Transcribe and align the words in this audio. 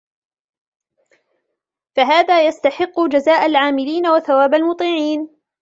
فَهَذَا 1.95 2.47
يَسْتَحِقُّ 2.47 2.99
جَزَاءَ 2.99 3.45
الْعَامِلِينَ، 3.45 4.07
وَثَوَابَ 4.13 4.53
الْمُطِيعِينَ 4.53 5.29